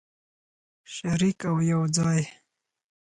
شریک 0.93 1.39
او 1.49 1.55
یوځای. 1.71 2.21